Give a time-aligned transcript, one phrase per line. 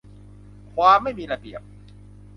[0.75, 1.61] ความไม่มีระเบียบ